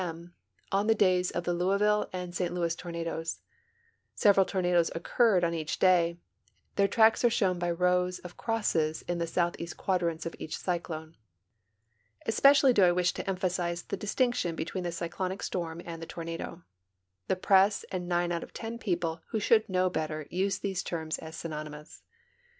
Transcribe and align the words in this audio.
m. 0.03 0.33
on 0.71 0.87
the 0.87 0.95
days 0.95 1.29
of 1.29 1.43
the 1.43 1.53
Louisville 1.53 2.09
and 2.11 2.33
St 2.33 2.51
Louis 2.55 2.73
tornadoes. 2.75 3.37
Several 4.15 4.47
tornadoes 4.47 4.89
occurred 4.95 5.43
on 5.43 5.53
each 5.53 5.77
day; 5.77 6.17
their 6.75 6.87
tracks 6.87 7.23
are 7.23 7.29
shown 7.29 7.59
by 7.59 7.69
rows 7.69 8.17
of 8.17 8.35
crosses 8.35 9.03
in 9.03 9.19
the 9.19 9.27
southeast 9.27 9.77
quadrants 9.77 10.25
of 10.25 10.35
each 10.39 10.57
cyclone. 10.57 11.17
Especially 12.25 12.73
do 12.73 12.81
I 12.83 12.91
wish 12.91 13.13
to 13.13 13.29
emphasize 13.29 13.83
the 13.83 13.95
distinction 13.95 14.55
between 14.55 14.83
the 14.85 14.91
cyclonic 14.91 15.43
storm 15.43 15.83
and 15.85 16.01
the 16.01 16.07
tornado. 16.07 16.63
The 17.27 17.35
press 17.35 17.85
and 17.91 18.07
nine 18.09 18.31
out 18.31 18.41
of 18.41 18.55
ten 18.55 18.79
people 18.79 19.21
who 19.27 19.39
should 19.39 19.69
know 19.69 19.87
better 19.87 20.25
use 20.31 20.57
these 20.57 20.81
terms 20.81 21.19
as 21.19 21.35
sjmon^nnous. 21.35 22.01